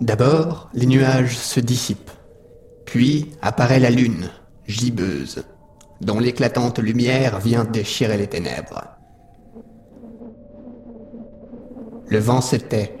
D'abord, 0.00 0.70
les 0.74 0.86
nuages 0.86 1.36
se 1.36 1.58
dissipent. 1.58 2.10
Puis 2.84 3.32
apparaît 3.42 3.80
la 3.80 3.90
lune, 3.90 4.30
gibbeuse, 4.66 5.42
dont 6.00 6.20
l'éclatante 6.20 6.78
lumière 6.78 7.40
vient 7.40 7.64
déchirer 7.64 8.16
les 8.16 8.28
ténèbres. 8.28 8.84
Le 12.08 12.18
vent 12.18 12.40
se 12.40 12.56
tait, 12.56 12.96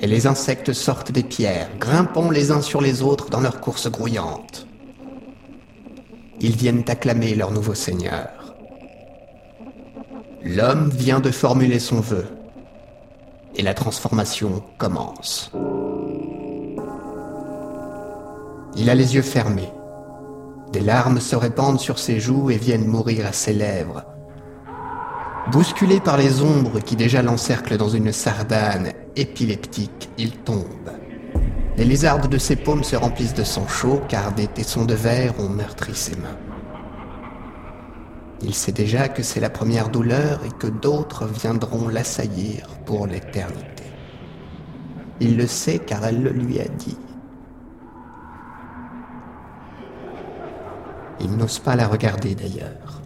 et 0.00 0.06
les 0.06 0.26
insectes 0.26 0.72
sortent 0.72 1.10
des 1.10 1.22
pierres, 1.22 1.68
grimpant 1.78 2.30
les 2.30 2.50
uns 2.50 2.62
sur 2.62 2.80
les 2.80 3.02
autres 3.02 3.28
dans 3.28 3.40
leur 3.40 3.60
course 3.60 3.90
grouillante. 3.90 4.66
Ils 6.40 6.56
viennent 6.56 6.84
acclamer 6.86 7.34
leur 7.34 7.50
nouveau 7.50 7.74
seigneur. 7.74 8.54
L'homme 10.42 10.90
vient 10.90 11.20
de 11.20 11.30
formuler 11.30 11.80
son 11.80 12.00
vœu, 12.00 12.26
et 13.56 13.62
la 13.62 13.74
transformation 13.74 14.62
commence. 14.78 15.50
Il 18.78 18.90
a 18.90 18.94
les 18.94 19.14
yeux 19.14 19.22
fermés. 19.22 19.72
Des 20.72 20.80
larmes 20.80 21.20
se 21.20 21.34
répandent 21.34 21.80
sur 21.80 21.98
ses 21.98 22.20
joues 22.20 22.50
et 22.50 22.58
viennent 22.58 22.86
mourir 22.86 23.26
à 23.26 23.32
ses 23.32 23.54
lèvres. 23.54 24.04
Bousculé 25.50 26.00
par 26.00 26.18
les 26.18 26.42
ombres 26.42 26.80
qui 26.80 26.94
déjà 26.94 27.22
l'encerclent 27.22 27.78
dans 27.78 27.88
une 27.88 28.12
sardane 28.12 28.92
épileptique, 29.14 30.10
il 30.18 30.32
tombe. 30.32 30.90
Les 31.78 31.84
lézardes 31.84 32.28
de 32.28 32.36
ses 32.36 32.56
paumes 32.56 32.84
se 32.84 32.96
remplissent 32.96 33.34
de 33.34 33.44
sang 33.44 33.66
chaud 33.66 34.02
car 34.08 34.32
des 34.32 34.46
tessons 34.46 34.84
de 34.84 34.94
verre 34.94 35.38
ont 35.38 35.48
meurtri 35.48 35.94
ses 35.94 36.16
mains. 36.16 36.38
Il 38.42 38.54
sait 38.54 38.72
déjà 38.72 39.08
que 39.08 39.22
c'est 39.22 39.40
la 39.40 39.50
première 39.50 39.88
douleur 39.88 40.40
et 40.44 40.50
que 40.58 40.66
d'autres 40.66 41.26
viendront 41.26 41.88
l'assaillir 41.88 42.66
pour 42.84 43.06
l'éternité. 43.06 43.84
Il 45.20 45.38
le 45.38 45.46
sait 45.46 45.78
car 45.78 46.04
elle 46.04 46.22
le 46.22 46.30
lui 46.30 46.60
a 46.60 46.68
dit. 46.68 46.98
Il 51.20 51.36
n'ose 51.36 51.58
pas 51.58 51.76
la 51.76 51.88
regarder 51.88 52.34
d'ailleurs. 52.34 53.02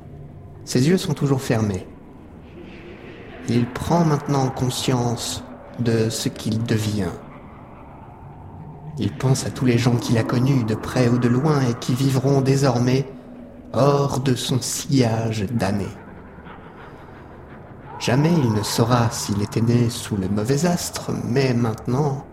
Ses 0.64 0.88
yeux 0.88 0.98
sont 0.98 1.14
toujours 1.14 1.40
fermés. 1.40 1.86
Il 3.48 3.66
prend 3.66 4.04
maintenant 4.04 4.48
conscience 4.48 5.42
de 5.78 6.08
ce 6.10 6.28
qu'il 6.28 6.62
devient. 6.62 7.12
Il 8.98 9.12
pense 9.16 9.46
à 9.46 9.50
tous 9.50 9.64
les 9.64 9.78
gens 9.78 9.96
qu'il 9.96 10.18
a 10.18 10.22
connus 10.22 10.64
de 10.64 10.74
près 10.74 11.08
ou 11.08 11.18
de 11.18 11.28
loin 11.28 11.60
et 11.62 11.74
qui 11.80 11.94
vivront 11.94 12.40
désormais 12.40 13.06
hors 13.72 14.20
de 14.20 14.34
son 14.34 14.60
sillage 14.60 15.46
d'années. 15.52 15.96
Jamais 17.98 18.32
il 18.32 18.52
ne 18.52 18.62
saura 18.62 19.10
s'il 19.10 19.42
était 19.42 19.60
né 19.60 19.90
sous 19.90 20.16
le 20.16 20.28
mauvais 20.28 20.66
astre, 20.66 21.10
mais 21.24 21.54
maintenant, 21.54 22.24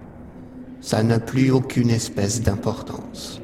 ça 0.81 1.03
n'a 1.03 1.19
plus 1.19 1.51
aucune 1.51 1.89
espèce 1.89 2.41
d'importance. 2.41 3.41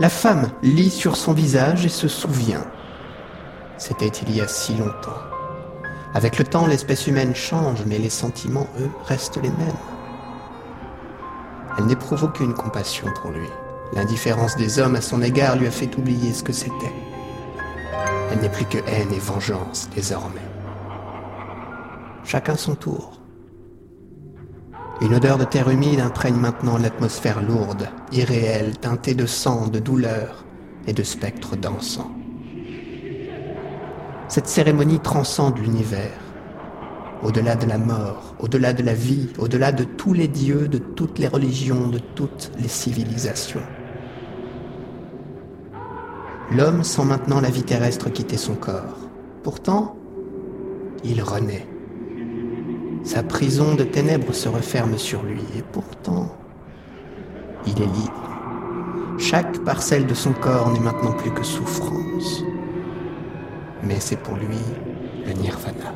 La 0.00 0.08
femme 0.08 0.48
lit 0.62 0.88
sur 0.88 1.14
son 1.14 1.34
visage 1.34 1.84
et 1.84 1.90
se 1.90 2.08
souvient. 2.08 2.64
C'était 3.76 4.06
il 4.06 4.34
y 4.34 4.40
a 4.40 4.48
si 4.48 4.74
longtemps. 4.74 5.20
Avec 6.14 6.38
le 6.38 6.44
temps, 6.44 6.66
l'espèce 6.66 7.06
humaine 7.06 7.34
change, 7.34 7.84
mais 7.84 7.98
les 7.98 8.08
sentiments, 8.08 8.66
eux, 8.80 8.88
restent 9.04 9.36
les 9.42 9.50
mêmes. 9.50 9.76
Elle 11.76 11.84
n'éprouve 11.84 12.24
aucune 12.24 12.54
compassion 12.54 13.08
pour 13.20 13.30
lui. 13.30 13.50
L'indifférence 13.92 14.56
des 14.56 14.78
hommes 14.78 14.96
à 14.96 15.02
son 15.02 15.20
égard 15.20 15.56
lui 15.56 15.66
a 15.66 15.70
fait 15.70 15.94
oublier 15.98 16.32
ce 16.32 16.44
que 16.44 16.54
c'était. 16.54 16.94
Elle 18.32 18.38
n'est 18.38 18.48
plus 18.48 18.64
que 18.64 18.78
haine 18.78 19.12
et 19.12 19.18
vengeance 19.18 19.90
désormais. 19.94 20.40
Chacun 22.24 22.56
son 22.56 22.74
tour. 22.74 23.19
Une 25.00 25.14
odeur 25.14 25.38
de 25.38 25.44
terre 25.44 25.70
humide 25.70 26.00
imprègne 26.00 26.36
maintenant 26.36 26.76
l'atmosphère 26.76 27.42
lourde, 27.42 27.88
irréelle, 28.12 28.76
teintée 28.76 29.14
de 29.14 29.24
sang, 29.24 29.68
de 29.68 29.78
douleur 29.78 30.44
et 30.86 30.92
de 30.92 31.02
spectres 31.02 31.56
dansants. 31.56 32.10
Cette 34.28 34.46
cérémonie 34.46 35.00
transcende 35.00 35.58
l'univers. 35.58 36.20
Au-delà 37.22 37.56
de 37.56 37.66
la 37.66 37.78
mort, 37.78 38.34
au-delà 38.40 38.74
de 38.74 38.82
la 38.82 38.92
vie, 38.92 39.28
au-delà 39.38 39.72
de 39.72 39.84
tous 39.84 40.12
les 40.12 40.28
dieux, 40.28 40.68
de 40.68 40.78
toutes 40.78 41.18
les 41.18 41.28
religions, 41.28 41.88
de 41.88 41.98
toutes 41.98 42.52
les 42.58 42.68
civilisations. 42.68 43.62
L'homme 46.52 46.84
sent 46.84 47.04
maintenant 47.04 47.40
la 47.40 47.50
vie 47.50 47.62
terrestre 47.62 48.10
quitter 48.10 48.36
son 48.36 48.54
corps. 48.54 48.98
Pourtant, 49.42 49.96
il 51.04 51.22
renaît. 51.22 51.69
Sa 53.04 53.22
prison 53.22 53.74
de 53.74 53.84
ténèbres 53.84 54.34
se 54.34 54.48
referme 54.48 54.98
sur 54.98 55.22
lui 55.22 55.42
et 55.56 55.62
pourtant, 55.62 56.34
il 57.66 57.80
est 57.80 57.86
libre. 57.86 58.30
Chaque 59.18 59.58
parcelle 59.60 60.06
de 60.06 60.14
son 60.14 60.32
corps 60.32 60.70
n'est 60.70 60.80
maintenant 60.80 61.12
plus 61.12 61.30
que 61.30 61.42
souffrance. 61.42 62.44
Mais 63.82 64.00
c'est 64.00 64.16
pour 64.16 64.36
lui 64.36 64.58
le 65.26 65.32
nirvana. 65.32 65.94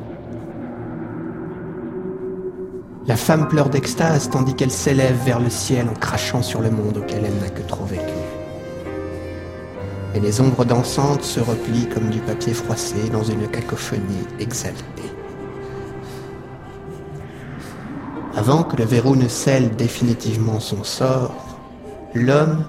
La 3.07 3.15
femme 3.15 3.47
pleure 3.47 3.69
d'extase 3.69 4.29
tandis 4.31 4.55
qu'elle 4.55 4.71
s'élève 4.71 5.17
vers 5.23 5.39
le 5.39 5.51
ciel 5.51 5.87
en 5.89 5.93
crachant 5.93 6.41
sur 6.41 6.61
le 6.61 6.71
monde 6.71 6.97
auquel 6.97 7.23
elle 7.23 7.37
n'a 7.39 7.49
que 7.49 7.61
trop 7.61 7.85
vécu. 7.85 8.01
Et 10.15 10.19
les 10.19 10.41
ombres 10.41 10.65
dansantes 10.65 11.23
se 11.23 11.39
replient 11.39 11.87
comme 11.89 12.09
du 12.09 12.19
papier 12.19 12.53
froissé 12.53 13.09
dans 13.11 13.23
une 13.23 13.47
cacophonie 13.47 14.25
exaltée. 14.39 14.85
Avant 18.35 18.63
que 18.63 18.75
le 18.75 18.83
verrou 18.83 19.15
ne 19.15 19.29
scelle 19.29 19.77
définitivement 19.77 20.59
son 20.59 20.83
sort, 20.83 21.33
l'homme 22.13 22.65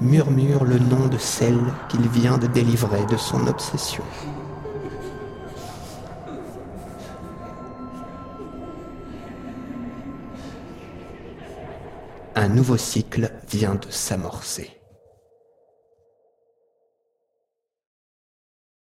murmure 0.00 0.64
le 0.64 0.78
nom 0.78 1.06
de 1.06 1.18
celle 1.18 1.60
qu'il 1.90 2.08
vient 2.08 2.38
de 2.38 2.46
délivrer 2.46 3.04
de 3.04 3.18
son 3.18 3.46
obsession. 3.46 4.04
Un 12.34 12.48
nouveau 12.48 12.78
cycle 12.78 13.30
vient 13.50 13.74
de 13.74 13.90
s'amorcer. 13.90 14.81